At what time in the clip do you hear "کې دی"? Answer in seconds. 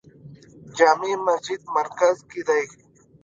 2.29-2.63